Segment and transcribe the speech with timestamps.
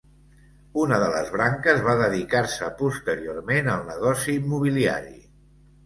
[0.83, 5.19] Una de les branques va dedicar-se posteriorment al negoci immobiliari.